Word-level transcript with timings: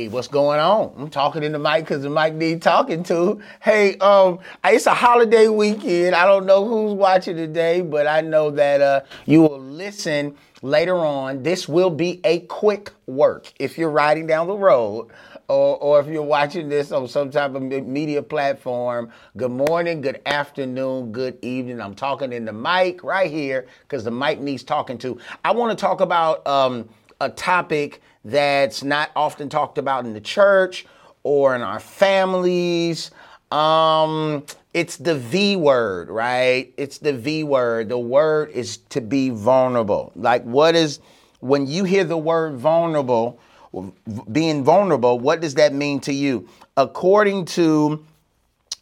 Hey, 0.00 0.08
what's 0.08 0.28
going 0.28 0.58
on? 0.58 0.94
I'm 0.96 1.10
talking 1.10 1.42
in 1.42 1.52
the 1.52 1.58
mic 1.58 1.84
because 1.84 2.02
the 2.02 2.08
mic 2.08 2.32
need 2.32 2.62
talking 2.62 3.02
to. 3.02 3.38
Hey, 3.60 3.98
um, 3.98 4.38
it's 4.64 4.86
a 4.86 4.94
holiday 4.94 5.48
weekend. 5.48 6.14
I 6.14 6.24
don't 6.24 6.46
know 6.46 6.66
who's 6.66 6.94
watching 6.94 7.36
today, 7.36 7.82
but 7.82 8.06
I 8.06 8.22
know 8.22 8.50
that 8.52 8.80
uh, 8.80 9.02
you 9.26 9.42
will 9.42 9.60
listen 9.60 10.38
later 10.62 10.96
on. 10.96 11.42
This 11.42 11.68
will 11.68 11.90
be 11.90 12.22
a 12.24 12.40
quick 12.40 12.92
work 13.04 13.52
if 13.58 13.76
you're 13.76 13.90
riding 13.90 14.26
down 14.26 14.46
the 14.46 14.56
road. 14.56 15.10
Or, 15.48 15.76
or 15.78 16.00
if 16.00 16.06
you're 16.06 16.22
watching 16.22 16.70
this 16.70 16.92
on 16.92 17.06
some 17.08 17.30
type 17.30 17.54
of 17.54 17.60
media 17.60 18.22
platform, 18.22 19.10
good 19.36 19.50
morning, 19.50 20.00
good 20.00 20.22
afternoon, 20.24 21.12
good 21.12 21.38
evening. 21.42 21.78
I'm 21.80 21.94
talking 21.94 22.32
in 22.32 22.46
the 22.46 22.52
mic 22.54 23.04
right 23.04 23.30
here 23.30 23.66
because 23.82 24.04
the 24.04 24.12
mic 24.12 24.40
needs 24.40 24.62
talking 24.62 24.96
to. 24.98 25.18
I 25.44 25.50
want 25.50 25.76
to 25.76 25.80
talk 25.80 26.00
about 26.00 26.46
um, 26.46 26.88
a 27.20 27.28
topic 27.28 28.00
that's 28.24 28.82
not 28.82 29.10
often 29.14 29.48
talked 29.48 29.78
about 29.78 30.04
in 30.04 30.12
the 30.12 30.20
church 30.20 30.86
or 31.22 31.54
in 31.54 31.62
our 31.62 31.80
families. 31.80 33.10
Um, 33.50 34.44
it's 34.72 34.96
the 34.96 35.16
V 35.16 35.56
word, 35.56 36.08
right? 36.10 36.72
It's 36.76 36.98
the 36.98 37.12
V 37.12 37.44
word. 37.44 37.88
The 37.88 37.98
word 37.98 38.50
is 38.50 38.78
to 38.90 39.00
be 39.00 39.30
vulnerable. 39.30 40.12
Like, 40.14 40.44
what 40.44 40.74
is, 40.74 41.00
when 41.40 41.66
you 41.66 41.84
hear 41.84 42.04
the 42.04 42.18
word 42.18 42.56
vulnerable, 42.56 43.40
being 44.30 44.64
vulnerable, 44.64 45.18
what 45.18 45.40
does 45.40 45.54
that 45.54 45.74
mean 45.74 46.00
to 46.00 46.12
you? 46.12 46.48
According 46.76 47.46
to 47.46 48.04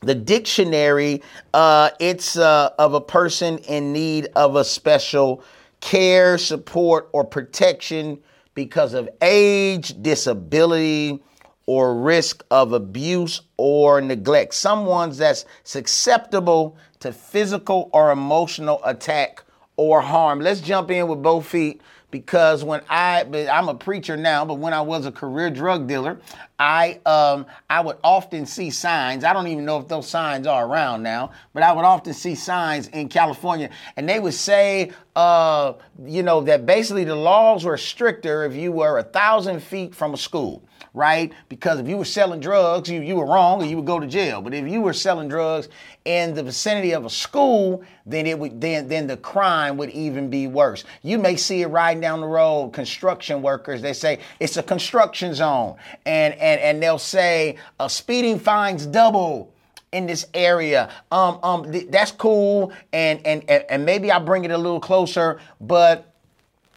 the 0.01 0.15
dictionary, 0.15 1.23
uh, 1.55 1.91
it's 1.99 2.37
uh, 2.37 2.71
of 2.79 2.95
a 2.95 3.01
person 3.01 3.59
in 3.59 3.93
need 3.93 4.29
of 4.37 4.57
a 4.57 4.65
special 4.65 5.43
care, 5.81 6.39
support, 6.39 7.09
or 7.13 7.25
protection 7.25 8.19
because 8.55 8.95
of 8.95 9.09
age, 9.23 10.03
disability, 10.03 11.23
or 11.67 11.95
risk 11.95 12.45
of 12.51 12.73
abuse 12.73 13.43
or 13.59 14.01
neglect. 14.01 14.55
Someone 14.55 15.11
that's 15.11 15.45
susceptible 15.65 16.77
to 17.01 17.13
physical 17.13 17.91
or 17.93 18.11
emotional 18.11 18.81
attack 18.85 19.45
or 19.77 20.01
harm. 20.01 20.41
Let's 20.41 20.61
jump 20.61 20.91
in 20.91 21.07
with 21.09 21.23
both 21.23 21.47
feet 21.47 21.83
because 22.11 22.65
when 22.65 22.81
I 22.89 23.25
I'm 23.51 23.69
a 23.69 23.75
preacher 23.75 24.17
now, 24.17 24.45
but 24.45 24.55
when 24.55 24.73
I 24.73 24.81
was 24.81 25.07
a 25.07 25.13
career 25.13 25.51
drug 25.51 25.87
dealer, 25.87 26.19
I 26.59 27.01
um 27.05 27.47
I 27.69 27.81
would 27.81 27.97
often 28.03 28.47
see 28.47 28.71
signs. 28.71 29.25
I 29.25 29.33
don't 29.33 29.49
even 29.49 29.65
know 29.65 29.79
if 29.79 29.89
those 29.89 30.09
signs 30.09 30.47
are 30.47 30.67
around 30.67 31.03
now, 31.03 31.33
but 31.53 31.63
I 31.63 31.73
would 31.73 31.85
often 31.85 32.15
see 32.15 32.35
signs 32.35 32.89
in 32.89 33.09
California, 33.09 33.71
and 33.97 34.09
they 34.09 34.21
would 34.21 34.35
say, 34.35 34.93
uh, 35.17 35.75
you 36.05 36.23
know, 36.23 36.41
that 36.43 36.67
basically 36.67 37.05
the 37.05 37.17
laws 37.17 37.65
were 37.65 37.77
stricter 37.77 38.45
if 38.45 38.55
you 38.55 38.73
were 38.73 38.99
a 38.99 39.03
thousand 39.03 39.61
feet 39.63 39.95
from 39.95 40.15
a 40.15 40.19
school 40.19 40.63
right? 40.95 41.33
Because 41.49 41.79
if 41.79 41.89
you 41.89 41.97
were 41.97 42.05
selling 42.05 42.41
drugs, 42.41 42.91
you, 42.91 43.01
you 43.01 43.17
were 43.17 43.27
wrong 43.27 43.61
and 43.61 43.71
you 43.71 43.77
would 43.77 43.87
go 43.87 44.01
to 44.01 44.07
jail. 44.07 44.41
But 44.41 44.55
if 44.55 44.69
you 44.69 44.81
were 44.81 44.93
selling 44.93 45.29
drugs 45.29 45.69
in 46.05 46.35
the 46.35 46.43
vicinity 46.43 46.93
of 46.93 47.05
a 47.05 47.11
school, 47.11 47.83
then 48.07 48.27
it 48.27 48.39
would 48.39 48.61
then 48.61 48.89
then 48.89 49.07
the 49.07 49.17
crime 49.17 49.77
would 49.77 49.91
even 49.91 50.31
be 50.31 50.47
worse. 50.47 50.85
You 51.03 51.19
may 51.19 51.37
see 51.37 51.63
it 51.63 51.69
riding 51.69 52.01
down 52.01 52.21
the 52.21 52.27
road, 52.27 52.73
construction 52.73 53.43
workers, 53.43 53.83
they 53.83 53.93
say 53.93 54.21
it's 54.41 54.57
a 54.57 54.63
construction 54.63 55.35
zone. 55.35 55.77
And 56.07 56.35
and 56.35 56.61
and 56.61 56.83
they'll 56.83 56.99
say 56.99 57.57
uh, 57.79 57.89
speeding 57.89 58.39
fines 58.39 58.87
double 58.87 59.53
in 59.93 60.07
this 60.07 60.27
area. 60.35 60.91
Um, 61.11 61.39
um, 61.43 61.73
th- 61.73 61.89
that's 61.91 62.13
cool, 62.13 62.73
and, 62.93 63.25
and 63.27 63.49
and 63.49 63.85
maybe 63.85 64.13
I 64.13 64.19
bring 64.19 64.45
it 64.45 64.51
a 64.51 64.59
little 64.59 64.81
closer. 64.81 65.41
But 65.61 66.15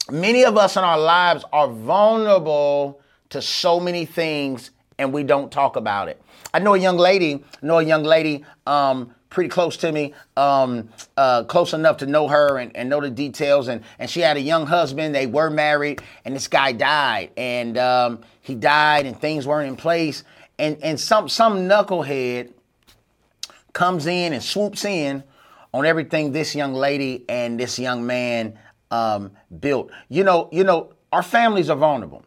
many 0.09 0.43
of 0.43 0.57
us 0.57 0.77
in 0.77 0.83
our 0.83 0.99
lives 0.99 1.43
are 1.51 1.67
vulnerable 1.67 3.01
to 3.31 3.41
so 3.41 3.79
many 3.79 4.05
things 4.05 4.71
and 5.01 5.11
we 5.11 5.23
don't 5.23 5.51
talk 5.51 5.75
about 5.75 6.09
it. 6.09 6.21
I 6.53 6.59
know 6.59 6.75
a 6.75 6.77
young 6.77 6.97
lady, 6.97 7.43
know 7.61 7.79
a 7.79 7.83
young 7.83 8.03
lady 8.03 8.45
um, 8.67 9.15
pretty 9.29 9.49
close 9.49 9.77
to 9.77 9.91
me, 9.91 10.13
um, 10.37 10.89
uh, 11.17 11.43
close 11.45 11.73
enough 11.73 11.97
to 11.97 12.05
know 12.05 12.27
her 12.27 12.59
and, 12.59 12.75
and, 12.75 12.89
know 12.89 13.01
the 13.01 13.09
details. 13.09 13.67
And, 13.67 13.83
and 13.97 14.09
she 14.09 14.19
had 14.19 14.37
a 14.37 14.41
young 14.41 14.67
husband. 14.67 15.15
They 15.15 15.25
were 15.25 15.49
married, 15.49 16.01
and 16.23 16.35
this 16.35 16.47
guy 16.47 16.71
died. 16.73 17.31
And 17.35 17.77
um, 17.79 18.21
he 18.41 18.53
died, 18.53 19.07
and 19.07 19.19
things 19.19 19.47
weren't 19.47 19.69
in 19.69 19.75
place. 19.75 20.23
And, 20.59 20.77
and 20.83 20.99
some, 20.99 21.27
some 21.27 21.67
knucklehead 21.67 22.51
comes 23.73 24.05
in 24.05 24.33
and 24.33 24.43
swoops 24.43 24.85
in 24.85 25.23
on 25.73 25.85
everything 25.85 26.31
this 26.31 26.53
young 26.53 26.73
lady 26.73 27.25
and 27.27 27.59
this 27.59 27.79
young 27.79 28.05
man 28.05 28.59
um, 28.91 29.31
built. 29.59 29.89
You 30.09 30.23
know, 30.25 30.49
you 30.51 30.63
know, 30.63 30.93
our 31.11 31.23
families 31.23 31.69
are 31.69 31.77
vulnerable 31.77 32.23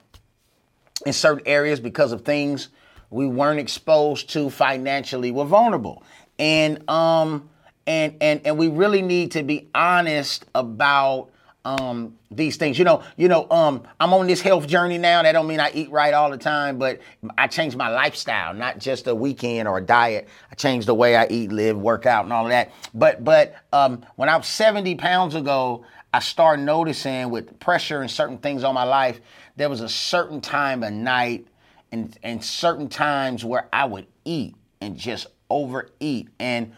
in 1.07 1.13
certain 1.13 1.47
areas 1.47 1.81
because 1.81 2.13
of 2.13 2.23
things 2.23 2.69
we 3.11 3.27
weren't 3.27 3.61
exposed 3.61 4.31
to 4.31 4.51
financially. 4.51 5.31
We're 5.31 5.45
vulnerable. 5.45 6.03
And 6.39 6.89
um 6.91 7.49
and 7.87 8.17
and 8.21 8.41
and 8.45 8.59
we 8.59 8.69
really 8.69 9.03
need 9.03 9.33
to 9.33 9.43
be 9.43 9.69
honest 9.75 10.45
about 10.55 11.31
um, 11.65 12.19
these 12.31 12.57
things. 12.57 12.79
You 12.79 12.85
know, 12.85 13.03
you 13.17 13.29
know, 13.29 13.49
um, 13.51 13.85
I'm 13.99 14.13
on 14.13 14.27
this 14.27 14.41
health 14.41 14.67
journey 14.67 14.99
now. 14.99 15.23
That 15.23 15.33
don't 15.33 15.47
mean 15.47 15.61
I 15.61 15.71
eat 15.73 15.91
right 15.91 16.13
all 16.13 16.31
the 16.31 16.37
time, 16.37 16.79
but 16.79 17.01
I 17.39 17.47
changed 17.47 17.77
my 17.77 17.89
lifestyle, 17.89 18.53
not 18.53 18.79
just 18.79 19.07
a 19.07 19.15
weekend 19.15 19.67
or 19.67 19.79
a 19.79 19.81
diet. 19.81 20.29
I 20.51 20.55
changed 20.57 20.87
the 20.87 20.95
way 20.95 21.17
I 21.17 21.27
eat, 21.29 21.53
live, 21.53 21.77
work 21.79 22.07
out, 22.07 22.25
and 22.25 22.33
all 22.33 22.45
of 22.45 22.51
that. 22.51 22.71
But 22.93 23.25
but 23.25 23.55
um, 23.73 24.05
when 24.17 24.29
I 24.29 24.37
was 24.37 24.47
70 24.47 24.97
pounds 24.97 25.35
ago, 25.35 25.85
I 26.13 26.21
started 26.21 26.63
noticing 26.63 27.31
with 27.31 27.59
pressure 27.59 28.01
and 28.01 28.11
certain 28.11 28.39
things 28.39 28.63
on 28.63 28.75
my 28.75 28.85
life, 28.85 29.21
there 29.57 29.69
was 29.69 29.81
a 29.81 29.89
certain 29.89 30.41
time 30.41 30.83
of 30.83 30.93
night 30.93 31.47
and, 31.93 32.17
and 32.23 32.45
certain 32.45 32.89
times 32.89 33.45
where 33.45 33.69
I 33.73 33.85
would 33.85 34.07
eat 34.25 34.57
and 34.81 34.97
just 34.97 35.29
overeat. 35.49 36.29
And 36.39 36.73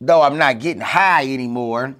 though 0.00 0.22
I'm 0.22 0.38
not 0.38 0.60
getting 0.60 0.80
high 0.80 1.32
anymore, 1.32 1.94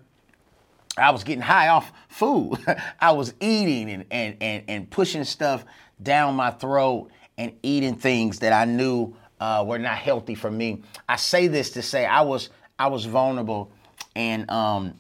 I 0.97 1.11
was 1.11 1.23
getting 1.23 1.43
high 1.43 1.69
off 1.69 1.93
food. 2.09 2.59
I 3.01 3.13
was 3.13 3.35
eating 3.41 3.91
and, 3.91 4.05
and, 4.11 4.37
and, 4.41 4.65
and 4.69 4.91
pushing 4.91 5.25
stuff 5.25 5.65
down 6.03 6.35
my 6.35 6.51
throat 6.51 7.11
and 7.37 7.53
eating 7.63 7.95
things 7.95 8.41
that 8.41 8.53
I 8.53 8.65
knew 8.65 9.15
uh, 9.41 9.65
were 9.67 9.79
not 9.79 9.99
healthy 9.99 10.35
for 10.35 10.51
me. 10.51 10.83
I 11.09 11.17
say 11.17 11.47
this 11.47 11.71
to 11.71 11.83
say 11.83 12.05
I 12.05 12.23
was 12.23 12.51
I 12.81 12.87
was 12.89 13.05
vulnerable 13.05 13.73
and 14.15 14.49
um, 14.51 14.95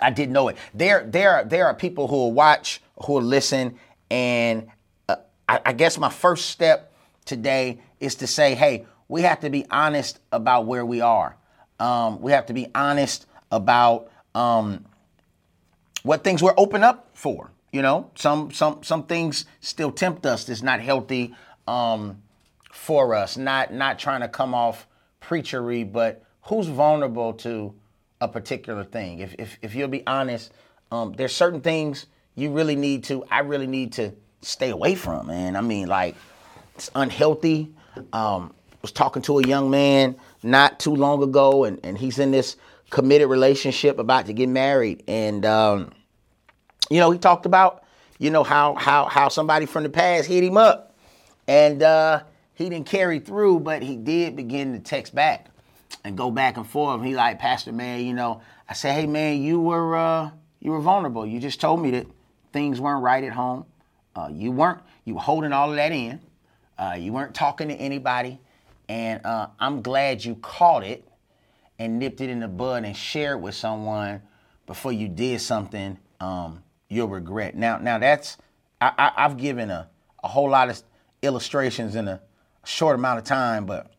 I 0.00 0.10
didn't 0.10 0.32
know 0.32 0.48
it. 0.48 0.56
There, 0.74 1.04
there, 1.06 1.44
there 1.44 1.66
are 1.66 1.74
people 1.74 2.08
who 2.08 2.16
will 2.16 2.32
watch, 2.32 2.80
who 3.04 3.14
will 3.14 3.22
listen, 3.22 3.76
and 4.10 4.68
uh, 5.08 5.16
I, 5.48 5.60
I 5.66 5.72
guess 5.72 5.98
my 5.98 6.10
first 6.10 6.46
step 6.50 6.92
today 7.24 7.80
is 8.00 8.16
to 8.16 8.26
say, 8.26 8.54
hey, 8.54 8.86
we 9.08 9.22
have 9.22 9.40
to 9.40 9.50
be 9.50 9.66
honest 9.70 10.20
about 10.32 10.66
where 10.66 10.84
we 10.86 11.00
are. 11.00 11.36
Um, 11.78 12.20
we 12.20 12.32
have 12.32 12.46
to 12.46 12.52
be 12.52 12.68
honest 12.74 13.26
about 13.50 14.10
um, 14.34 14.84
what 16.02 16.24
things 16.24 16.42
we're 16.42 16.54
open 16.56 16.82
up 16.82 17.10
for. 17.14 17.50
You 17.72 17.82
know, 17.82 18.10
some 18.16 18.50
some 18.50 18.82
some 18.82 19.04
things 19.04 19.44
still 19.60 19.92
tempt 19.92 20.26
us. 20.26 20.44
That's 20.44 20.62
not 20.62 20.80
healthy 20.80 21.34
um, 21.68 22.20
for 22.72 23.14
us. 23.14 23.36
Not 23.36 23.72
not 23.72 23.98
trying 23.98 24.22
to 24.22 24.28
come 24.28 24.54
off 24.54 24.88
preachery, 25.20 25.90
but 25.90 26.24
who's 26.42 26.66
vulnerable 26.66 27.32
to 27.34 27.74
a 28.20 28.28
particular 28.28 28.84
thing. 28.84 29.20
If 29.20 29.34
if, 29.38 29.58
if 29.62 29.74
you'll 29.74 29.88
be 29.88 30.06
honest, 30.06 30.52
um, 30.90 31.12
there's 31.12 31.34
certain 31.34 31.60
things 31.60 32.06
you 32.34 32.52
really 32.52 32.76
need 32.76 33.04
to. 33.04 33.24
I 33.30 33.40
really 33.40 33.66
need 33.66 33.92
to 33.94 34.12
stay 34.42 34.70
away 34.70 34.94
from, 34.94 35.26
man. 35.26 35.56
I 35.56 35.60
mean, 35.60 35.88
like 35.88 36.16
it's 36.74 36.90
unhealthy. 36.94 37.72
Um, 38.12 38.54
was 38.82 38.92
talking 38.92 39.20
to 39.22 39.38
a 39.38 39.46
young 39.46 39.70
man 39.70 40.16
not 40.42 40.80
too 40.80 40.94
long 40.94 41.22
ago, 41.22 41.64
and, 41.64 41.78
and 41.84 41.98
he's 41.98 42.18
in 42.18 42.30
this 42.30 42.56
committed 42.88 43.28
relationship 43.28 43.98
about 43.98 44.26
to 44.26 44.32
get 44.32 44.48
married, 44.48 45.02
and 45.06 45.44
um, 45.44 45.90
you 46.88 46.98
know 46.98 47.10
he 47.10 47.18
talked 47.18 47.46
about 47.46 47.84
you 48.18 48.30
know 48.30 48.42
how 48.42 48.74
how 48.76 49.06
how 49.06 49.28
somebody 49.28 49.66
from 49.66 49.82
the 49.82 49.90
past 49.90 50.28
hit 50.28 50.44
him 50.44 50.56
up, 50.56 50.94
and 51.46 51.82
uh, 51.82 52.22
he 52.54 52.68
didn't 52.68 52.86
carry 52.86 53.18
through, 53.18 53.60
but 53.60 53.82
he 53.82 53.96
did 53.96 54.36
begin 54.36 54.72
to 54.72 54.78
text 54.78 55.14
back 55.14 55.49
and 56.04 56.16
go 56.16 56.30
back 56.30 56.56
and 56.56 56.66
forth. 56.66 57.02
He 57.02 57.14
like, 57.14 57.38
Pastor, 57.38 57.72
man, 57.72 58.04
you 58.04 58.14
know, 58.14 58.42
I 58.68 58.74
said, 58.74 58.94
hey, 58.94 59.06
man, 59.06 59.42
you 59.42 59.60
were 59.60 59.96
uh, 59.96 60.30
you 60.60 60.72
were 60.72 60.80
vulnerable. 60.80 61.26
You 61.26 61.40
just 61.40 61.60
told 61.60 61.80
me 61.80 61.90
that 61.92 62.06
things 62.52 62.80
weren't 62.80 63.02
right 63.02 63.24
at 63.24 63.32
home. 63.32 63.66
Uh, 64.14 64.28
you 64.32 64.50
weren't. 64.50 64.80
You 65.04 65.14
were 65.14 65.20
holding 65.20 65.52
all 65.52 65.70
of 65.70 65.76
that 65.76 65.92
in. 65.92 66.20
Uh, 66.78 66.96
you 66.98 67.12
weren't 67.12 67.34
talking 67.34 67.68
to 67.68 67.74
anybody, 67.74 68.40
and 68.88 69.24
uh, 69.24 69.48
I'm 69.58 69.82
glad 69.82 70.24
you 70.24 70.36
caught 70.36 70.84
it 70.84 71.06
and 71.78 71.98
nipped 71.98 72.20
it 72.20 72.30
in 72.30 72.40
the 72.40 72.48
bud 72.48 72.84
and 72.84 72.96
shared 72.96 73.40
with 73.40 73.54
someone 73.54 74.22
before 74.66 74.92
you 74.92 75.08
did 75.08 75.40
something 75.40 75.98
um, 76.20 76.62
you'll 76.88 77.08
regret. 77.08 77.56
Now, 77.56 77.78
now 77.78 77.98
that's 77.98 78.36
I, 78.80 79.12
I, 79.16 79.22
have 79.22 79.36
given 79.36 79.70
a, 79.70 79.88
a 80.22 80.28
whole 80.28 80.50
lot 80.50 80.68
of 80.68 80.82
illustrations 81.22 81.94
in 81.94 82.08
a 82.08 82.20
short 82.64 82.96
amount 82.96 83.18
of 83.18 83.24
time, 83.24 83.66
but 83.66 83.90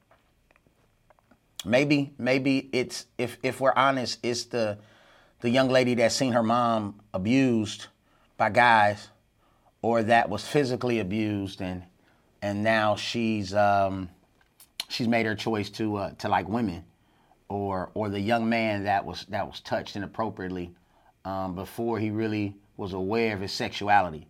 Maybe, 1.63 2.13
maybe 2.17 2.69
it's 2.71 3.05
if 3.17 3.37
if 3.43 3.59
we're 3.59 3.73
honest, 3.75 4.19
it's 4.23 4.45
the 4.45 4.77
the 5.41 5.49
young 5.49 5.69
lady 5.69 5.95
that 5.95 6.11
seen 6.11 6.33
her 6.33 6.43
mom 6.43 6.99
abused 7.13 7.87
by 8.37 8.49
guys, 8.49 9.09
or 9.81 10.03
that 10.03 10.29
was 10.29 10.45
physically 10.45 10.99
abused 10.99 11.61
and 11.61 11.83
and 12.41 12.63
now 12.63 12.95
she's 12.95 13.53
um, 13.53 14.09
she's 14.89 15.07
made 15.07 15.25
her 15.25 15.35
choice 15.35 15.69
to 15.71 15.97
uh, 15.97 16.11
to 16.19 16.29
like 16.29 16.47
women, 16.47 16.83
or 17.49 17.91
or 17.93 18.09
the 18.09 18.19
young 18.19 18.49
man 18.49 18.85
that 18.85 19.05
was 19.05 19.25
that 19.29 19.45
was 19.45 19.59
touched 19.59 19.95
inappropriately 19.95 20.73
um, 21.25 21.55
before 21.55 21.99
he 21.99 22.09
really 22.09 22.55
was 22.77 22.93
aware 22.93 23.35
of 23.35 23.41
his 23.41 23.51
sexuality. 23.51 24.27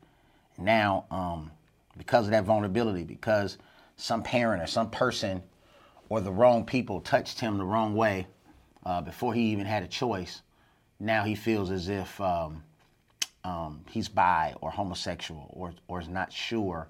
Now, 0.57 1.05
um, 1.09 1.51
because 1.97 2.25
of 2.25 2.31
that 2.31 2.43
vulnerability, 2.43 3.03
because 3.03 3.57
some 3.95 4.23
parent 4.23 4.61
or 4.61 4.67
some 4.67 4.89
person 4.89 5.41
or 6.11 6.19
the 6.19 6.29
wrong 6.29 6.65
people 6.65 6.99
touched 6.99 7.39
him 7.39 7.57
the 7.57 7.63
wrong 7.63 7.95
way 7.95 8.27
uh, 8.85 8.99
before 8.99 9.33
he 9.33 9.43
even 9.43 9.65
had 9.65 9.81
a 9.81 9.87
choice, 9.87 10.41
now 10.99 11.23
he 11.23 11.35
feels 11.35 11.71
as 11.71 11.87
if 11.87 12.19
um, 12.19 12.61
um, 13.45 13.79
he's 13.89 14.09
bi 14.09 14.53
or 14.59 14.69
homosexual 14.69 15.47
or, 15.53 15.71
or 15.87 16.01
is 16.01 16.09
not 16.09 16.29
sure 16.29 16.89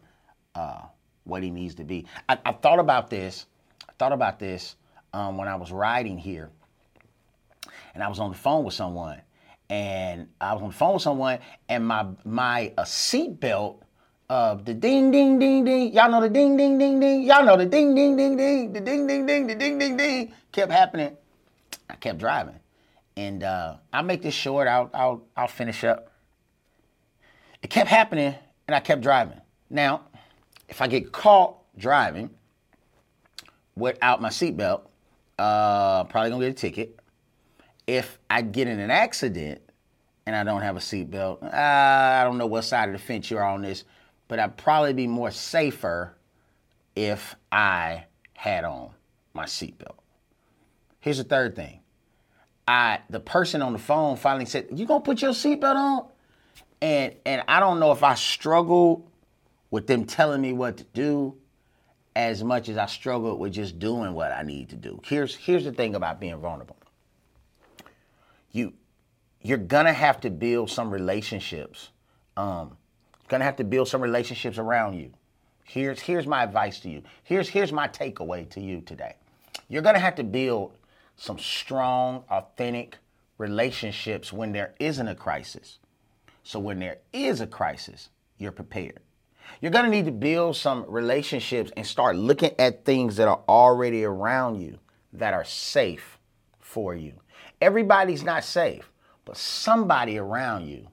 uh, 0.56 0.82
what 1.26 1.44
he 1.44 1.52
needs 1.52 1.76
to 1.76 1.84
be. 1.84 2.08
I, 2.28 2.40
I, 2.44 2.52
thought 2.52 2.80
about 2.80 3.12
this. 3.12 3.46
I 3.88 3.92
thought 4.00 4.12
about 4.12 4.40
this 4.40 4.76
um, 5.14 5.38
when 5.38 5.48
I 5.48 5.54
was 5.54 5.72
riding 5.72 6.18
here, 6.18 6.50
and 7.94 8.02
I 8.02 8.08
was 8.08 8.18
on 8.18 8.32
the 8.32 8.38
phone 8.38 8.64
with 8.64 8.74
someone, 8.74 9.22
and 9.70 10.30
I 10.42 10.54
was 10.54 10.64
on 10.64 10.70
the 10.70 10.76
phone 10.76 10.96
with 10.96 11.04
someone, 11.04 11.38
and 11.70 11.88
my 11.88 12.08
my 12.26 12.74
uh, 12.76 12.86
seatbelt. 12.86 13.82
Uh, 14.32 14.54
the 14.64 14.74
ding 14.74 15.12
ding 15.12 15.40
ding 15.40 15.66
ding, 15.66 15.92
y'all 15.92 16.10
know 16.10 16.22
the 16.22 16.30
ding 16.30 16.56
ding 16.56 16.78
ding 16.78 17.02
ding, 17.02 17.24
y'all 17.24 17.44
know 17.44 17.58
the 17.58 17.66
ding 17.66 17.94
ding 17.94 18.16
ding 18.16 18.38
ding, 18.38 18.72
the 18.72 18.80
ding 18.80 19.06
ding 19.06 19.26
ding, 19.26 19.46
the 19.46 19.56
ding 19.56 19.78
ding 19.78 19.98
ding 19.98 20.32
kept 20.54 20.72
happening. 20.72 21.18
I 21.90 21.96
kept 21.96 22.18
driving, 22.18 22.58
and 23.18 23.44
uh, 23.44 23.76
I'll 23.92 24.04
make 24.04 24.22
this 24.22 24.34
short. 24.34 24.70
I'll 24.70 24.90
I'll 24.94 25.22
I'll 25.36 25.50
finish 25.50 25.84
up. 25.84 26.14
It 27.62 27.70
kept 27.70 27.90
happening, 27.90 28.34
and 28.70 28.74
I 28.74 28.80
kept 28.80 29.02
driving. 29.02 29.42
Now, 29.70 30.04
if 30.70 30.82
I 30.82 30.88
get 30.88 31.12
caught 31.12 31.58
driving 31.78 32.30
without 33.76 34.22
my 34.22 34.30
seatbelt, 34.30 34.84
uh, 35.40 36.06
probably 36.06 36.30
gonna 36.30 36.46
get 36.46 36.52
a 36.52 36.54
ticket. 36.54 36.98
If 37.86 38.18
I 38.30 38.44
get 38.44 38.70
in 38.70 38.80
an 38.80 38.92
accident 38.92 39.60
and 40.26 40.38
I 40.38 40.46
don't 40.46 40.62
have 40.62 40.78
a 40.78 40.80
seatbelt, 40.80 41.44
uh, 41.44 41.50
I 41.54 42.24
don't 42.24 42.38
know 42.38 42.48
what 42.48 42.62
side 42.62 42.88
of 42.88 42.94
the 42.94 43.00
fence 43.00 43.30
you're 43.30 43.44
on 43.44 43.64
this, 43.64 43.84
but 44.32 44.40
I'd 44.40 44.56
probably 44.56 44.94
be 44.94 45.08
more 45.08 45.30
safer 45.30 46.16
if 46.96 47.36
I 47.52 48.06
had 48.32 48.64
on 48.64 48.92
my 49.34 49.44
seatbelt. 49.44 49.98
Here's 51.02 51.18
the 51.18 51.26
third 51.26 51.54
thing. 51.54 51.82
I 52.66 53.00
the 53.10 53.20
person 53.20 53.62
on 53.62 53.74
the 53.74 53.80
phone 53.80 54.16
finally 54.16 54.46
said, 54.46 54.70
"You 54.72 54.86
gonna 54.86 55.04
put 55.04 55.22
your 55.22 55.32
seatbelt 55.32 55.76
on?" 55.76 56.08
And 56.82 57.14
and 57.26 57.44
I 57.50 57.60
don't 57.60 57.82
know 57.82 57.92
if 57.92 58.04
I 58.04 58.14
struggled 58.14 59.06
with 59.70 59.88
them 59.88 60.06
telling 60.06 60.40
me 60.40 60.54
what 60.54 60.78
to 60.78 60.86
do 60.94 61.36
as 62.16 62.42
much 62.42 62.70
as 62.70 62.78
I 62.78 62.86
struggled 62.86 63.38
with 63.38 63.52
just 63.52 63.80
doing 63.80 64.14
what 64.14 64.32
I 64.32 64.44
need 64.44 64.70
to 64.70 64.78
do. 64.78 65.02
Here's 65.04 65.36
here's 65.36 65.66
the 65.66 65.74
thing 65.74 65.94
about 65.94 66.22
being 66.22 66.38
vulnerable. 66.38 66.78
You 68.54 68.72
you're 69.42 69.58
gonna 69.58 69.92
have 69.92 70.22
to 70.22 70.30
build 70.30 70.70
some 70.70 70.90
relationships. 70.90 71.90
Um, 72.38 72.78
gonna 73.32 73.46
have 73.46 73.56
to 73.56 73.64
build 73.64 73.88
some 73.88 74.02
relationships 74.02 74.58
around 74.58 74.94
you. 74.94 75.12
Here's 75.64 76.02
here's 76.02 76.28
my 76.28 76.44
advice 76.44 76.82
to 76.82 76.90
you. 76.90 77.02
Here's 77.24 77.48
here's 77.50 77.72
my 77.72 77.88
takeaway 77.88 78.48
to 78.50 78.62
you 78.62 78.82
today. 78.82 79.16
You're 79.70 79.82
gonna 79.82 80.00
have 80.00 80.16
to 80.16 80.24
build 80.24 80.74
some 81.16 81.40
strong, 81.40 82.24
authentic 82.30 82.98
relationships 83.38 84.34
when 84.34 84.52
there 84.52 84.76
isn't 84.80 85.08
a 85.08 85.16
crisis. 85.16 85.80
So 86.44 86.60
when 86.60 86.80
there 86.80 86.98
is 87.14 87.40
a 87.42 87.48
crisis, 87.48 88.10
you're 88.38 88.52
prepared. 88.52 89.00
You're 89.60 89.72
going 89.72 89.86
to 89.86 89.92
need 89.92 90.06
to 90.06 90.12
build 90.12 90.56
some 90.56 90.86
relationships 90.88 91.72
and 91.78 91.86
start 91.86 92.16
looking 92.16 92.52
at 92.58 92.86
things 92.86 93.18
that 93.18 93.28
are 93.28 93.42
already 93.48 94.04
around 94.04 94.62
you 94.62 94.80
that 95.14 95.34
are 95.34 95.44
safe 95.44 96.18
for 96.60 96.96
you. 96.96 97.14
Everybody's 97.62 98.24
not 98.24 98.44
safe, 98.44 98.92
but 99.26 99.38
somebody 99.38 100.18
around 100.18 100.68
you 100.68 100.88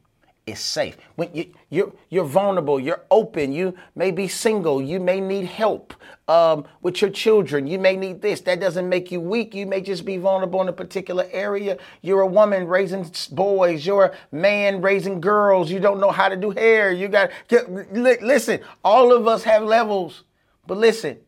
is 0.50 0.60
safe. 0.60 0.96
When 1.16 1.34
you, 1.34 1.52
you're, 1.70 1.92
you're 2.08 2.24
vulnerable, 2.24 2.78
you're 2.78 3.04
open, 3.10 3.52
you 3.52 3.74
may 3.94 4.10
be 4.10 4.28
single, 4.28 4.82
you 4.82 5.00
may 5.00 5.20
need 5.20 5.46
help 5.46 5.94
um, 6.28 6.64
with 6.82 7.00
your 7.00 7.10
children, 7.10 7.66
you 7.66 7.78
may 7.78 7.96
need 7.96 8.20
this. 8.20 8.40
That 8.42 8.60
doesn't 8.60 8.88
make 8.88 9.10
you 9.10 9.20
weak. 9.20 9.54
You 9.54 9.66
may 9.66 9.80
just 9.80 10.04
be 10.04 10.16
vulnerable 10.16 10.60
in 10.60 10.68
a 10.68 10.72
particular 10.72 11.26
area. 11.32 11.78
You're 12.02 12.20
a 12.20 12.26
woman 12.26 12.66
raising 12.66 13.10
boys, 13.32 13.86
you're 13.86 14.04
a 14.04 14.16
man 14.34 14.82
raising 14.82 15.20
girls, 15.20 15.70
you 15.70 15.80
don't 15.80 16.00
know 16.00 16.10
how 16.10 16.28
to 16.28 16.36
do 16.36 16.50
hair. 16.50 16.92
You 16.92 17.08
got, 17.08 17.30
get, 17.48 17.70
listen, 17.92 18.60
all 18.84 19.12
of 19.12 19.26
us 19.26 19.44
have 19.44 19.62
levels, 19.62 20.24
but 20.66 20.78
listen, 20.78 21.18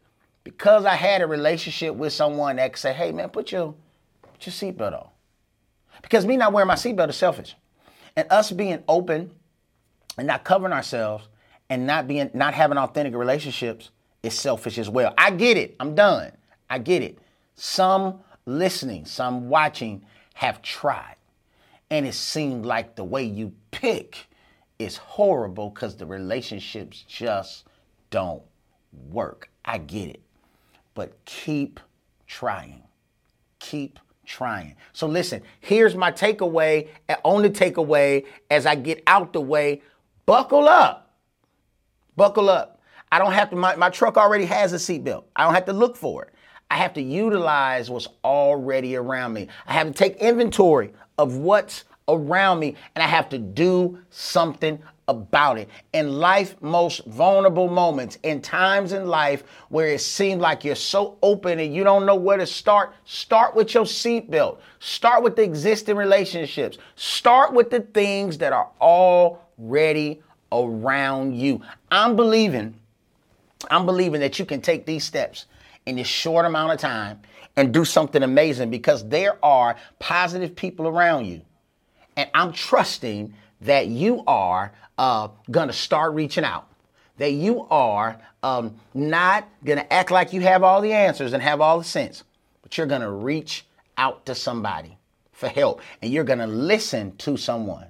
because 0.45 0.85
I 0.85 0.95
had 0.95 1.23
a 1.23 1.27
relationship 1.27 1.95
with 1.95 2.13
someone 2.13 2.57
that 2.57 2.73
could 2.73 2.81
say, 2.81 2.93
hey 2.93 3.13
man, 3.13 3.31
put 3.31 3.53
your, 3.53 3.75
put 4.23 4.47
your 4.47 4.53
seatbelt 4.53 4.93
on. 4.93 5.09
Because 6.03 6.27
me 6.27 6.37
not 6.37 6.53
wearing 6.53 6.69
my 6.69 6.75
seatbelt 6.75 7.11
is 7.11 7.17
selfish. 7.17 7.57
And 8.17 8.27
us 8.31 8.51
being 8.51 8.83
open 8.89 9.33
and 10.19 10.27
not 10.27 10.45
covering 10.45 10.73
ourselves 10.73 11.29
and 11.69 11.87
not 11.87 12.09
being 12.09 12.31
not 12.35 12.55
having 12.55 12.79
authentic 12.79 13.15
relationships 13.15 13.91
is 14.23 14.39
selfish 14.39 14.79
as 14.79 14.89
well. 14.91 15.15
I 15.17 15.31
get 15.31 15.57
it. 15.57 15.77
I'm 15.81 15.95
done. 15.95 16.33
I 16.69 16.79
get 16.79 17.03
it. 17.03 17.19
Some 17.55 18.21
listening, 18.47 19.05
some 19.07 19.49
watching 19.49 20.05
have 20.35 20.63
tried. 20.63 21.17
And 21.91 22.07
it 22.07 22.15
seemed 22.15 22.67
like 22.67 22.97
the 22.97 23.05
way 23.05 23.25
you 23.25 23.53
pick 23.71 24.27
is 24.79 24.97
horrible 24.97 25.71
because 25.71 25.97
the 25.97 26.07
relationships 26.07 27.05
just 27.07 27.65
don't 28.11 28.43
work. 29.11 29.51
I 29.65 29.79
get 29.79 30.09
it. 30.09 30.23
But 30.95 31.25
keep 31.25 31.81
trying. 32.27 32.83
Keep 33.59 33.99
trying. 34.31 34.77
So 34.93 35.09
listen, 35.09 35.43
here's 35.61 35.97
my 35.97 36.13
takeaway, 36.13 36.89
only 37.25 37.51
takeaway 37.51 38.25
as 38.49 38.65
I 38.65 38.77
get 38.77 39.03
out 39.07 39.33
the 39.33 39.41
way. 39.41 39.83
Buckle 40.25 40.69
up. 40.69 41.17
Buckle 42.17 42.49
up. 42.49 42.81
I 43.11 43.19
don't 43.19 43.33
have 43.33 43.51
to, 43.51 43.57
my, 43.57 43.75
my 43.75 43.91
truck 43.91 44.17
already 44.17 44.45
has 44.45 44.73
a 44.73 44.77
seatbelt. 44.77 45.25
I 45.35 45.45
don't 45.45 45.55
have 45.55 45.65
to 45.67 45.73
look 45.73 45.97
for 45.97 46.25
it. 46.25 46.35
I 46.71 46.77
have 46.77 46.95
to 46.95 47.03
utilize 47.03 47.91
what's 47.91 48.07
already 48.23 48.95
around 48.95 49.33
me. 49.33 49.49
I 49.67 49.73
have 49.73 49.89
to 49.89 49.93
take 49.93 50.17
inventory 50.19 50.93
of 51.19 51.37
what's 51.37 51.83
around 52.09 52.61
me 52.61 52.77
and 52.95 53.03
I 53.03 53.09
have 53.09 53.29
to 53.31 53.39
do 53.39 53.99
something 54.11 54.79
about 55.11 55.59
it. 55.59 55.69
In 55.93 56.19
life, 56.19 56.55
most 56.63 57.05
vulnerable 57.07 57.69
moments, 57.69 58.17
in 58.23 58.41
times 58.41 58.93
in 58.93 59.07
life 59.07 59.43
where 59.69 59.89
it 59.89 60.01
seems 60.01 60.41
like 60.41 60.65
you're 60.65 60.75
so 60.75 61.19
open 61.23 61.59
and 61.59 61.75
you 61.75 61.85
don't 61.85 62.07
know 62.07 62.15
where 62.15 62.39
to 62.39 62.47
start, 62.47 62.95
start 63.05 63.55
with 63.55 63.75
your 63.75 63.85
seatbelt. 63.85 64.59
Start 64.79 65.23
with 65.23 65.37
the 65.37 65.43
existing 65.43 65.97
relationships. 65.97 66.79
Start 66.95 67.53
with 67.53 67.71
the 67.71 67.81
things 67.81 68.39
that 68.39 68.53
are 68.53 68.71
already 68.81 70.23
around 70.53 71.35
you. 71.35 71.61
I'm 71.91 72.17
believing, 72.17 72.75
I'm 73.71 73.85
believing 73.85 74.21
that 74.21 74.39
you 74.39 74.45
can 74.45 74.61
take 74.61 74.87
these 74.87 75.05
steps 75.05 75.47
in 75.87 75.97
this 75.97 76.07
short 76.07 76.47
amount 76.47 76.73
of 76.73 76.79
time 76.79 77.21
and 77.57 77.75
do 77.75 77.85
something 77.85 78.23
amazing 78.23 78.71
because 78.71 79.07
there 79.09 79.45
are 79.45 79.77
positive 79.99 80.55
people 80.55 80.87
around 80.87 81.27
you. 81.27 81.43
And 82.17 82.31
I'm 82.33 82.53
trusting 82.53 83.35
that 83.61 83.89
you 83.89 84.23
are 84.27 84.73
uh, 84.99 85.29
gonna 85.51 85.73
start 85.73 86.15
reaching 86.15 86.45
out. 86.45 86.67
That 87.19 87.33
you 87.33 87.67
are 87.71 88.21
um, 88.43 88.77
not 88.95 89.49
gonna 89.65 89.87
act 89.91 90.11
like 90.11 90.33
you 90.33 90.41
have 90.41 90.63
all 90.63 90.81
the 90.81 90.93
answers 90.93 91.33
and 91.33 91.43
have 91.43 91.61
all 91.61 91.79
the 91.79 91.85
sense, 91.85 92.25
but 92.63 92.77
you're 92.77 92.87
gonna 92.87 93.11
reach 93.11 93.67
out 93.97 94.25
to 94.27 94.35
somebody 94.35 94.97
for 95.33 95.49
help 95.49 95.81
and 96.03 96.13
you're 96.13 96.25
gonna 96.25 96.47
listen 96.47 97.17
to 97.17 97.37
someone 97.37 97.87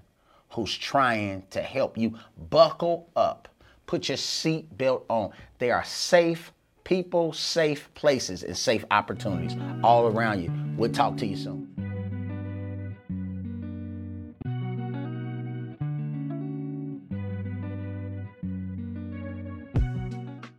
who's 0.51 0.77
trying 0.77 1.45
to 1.51 1.63
help 1.63 1.97
you. 1.97 2.15
Buckle 2.51 3.09
up, 3.15 3.49
put 3.87 4.09
your 4.09 4.17
seat 4.17 4.77
belt 4.77 5.05
on. 5.09 5.31
There 5.59 5.75
are 5.77 5.85
safe 5.85 6.53
people, 6.85 7.33
safe 7.33 7.93
places, 7.95 8.43
and 8.43 8.57
safe 8.57 8.85
opportunities 8.91 9.57
all 9.85 10.09
around 10.09 10.43
you. 10.43 10.53
We'll 10.77 10.91
talk 10.91 11.17
to 11.19 11.27
you 11.27 11.37
soon. 11.37 11.70